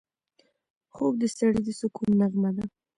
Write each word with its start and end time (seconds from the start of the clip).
خوب 0.93 1.13
د 1.21 1.23
سړي 1.37 1.61
د 1.65 1.69
سکون 1.79 2.09
نغمه 2.19 2.51
ده 2.55 2.65